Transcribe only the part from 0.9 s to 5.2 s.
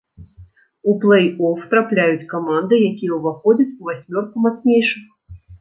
У плэй-оф трапляюць каманды, якія ўваходзяць у васьмёрку мацнейшых.